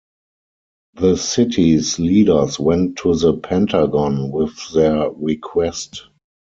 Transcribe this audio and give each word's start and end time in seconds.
The 0.95 1.15
city's 1.15 1.99
leaders 1.99 2.59
went 2.59 2.97
to 3.03 3.13
The 3.15 3.37
Pentagon 3.37 4.31
with 4.31 4.57
their 4.73 5.11
request. 5.11 6.07